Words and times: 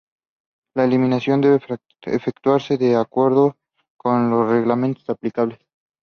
La 0.75 0.83
eliminación 0.85 1.41
debe 1.41 1.59
efectuarse 2.07 2.75
de 2.75 2.95
acuerdo 2.95 3.55
con 3.95 4.31
los 4.31 4.49
reglamentos 4.49 5.07
aplicables. 5.11 5.59